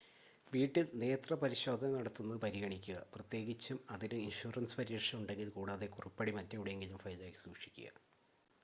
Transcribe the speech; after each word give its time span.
വീട്ടിൽ 0.51 0.85
നേത്രപരിശോധന 1.01 1.89
നടത്തുന്നത് 1.97 2.39
പരിഗണിക്കുക 2.43 2.97
പ്രത്യേകിച്ചും 3.13 3.79
അതിന് 3.91 4.19
ഇൻഷുറൻസ് 4.23 4.77
പരിരക്ഷ 4.79 5.15
ഉണ്ടെങ്കിൽ 5.15 5.51
കൂടാതെ 5.51 5.89
കുറിപ്പടി 5.95 6.33
മറ്റെവിടെയെങ്കിലും 6.39 6.99
ഫയലിലാക്കി 6.99 7.41
സൂക്ഷിക്കുക 7.41 7.89